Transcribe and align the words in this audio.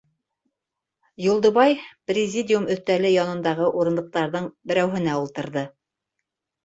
Юлдыбай 1.25 1.75
президиум 2.11 2.65
өҫтәле 2.77 3.13
янындағы 3.17 3.69
урындыҡтарҙың 3.83 4.49
берәүһенә 4.73 5.19
ултырҙы. 5.25 5.67